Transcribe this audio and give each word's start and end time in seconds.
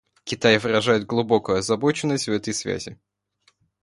Китай 0.23 0.57
выражает 0.57 1.05
глубокую 1.05 1.59
озабоченность 1.59 2.27
в 2.27 2.31
этой 2.31 2.55
связи. 2.55 2.97